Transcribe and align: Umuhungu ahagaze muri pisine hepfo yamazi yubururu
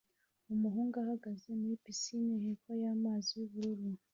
Umuhungu 0.53 0.95
ahagaze 1.03 1.47
muri 1.59 1.75
pisine 1.83 2.33
hepfo 2.43 2.71
yamazi 2.83 3.29
yubururu 3.39 3.85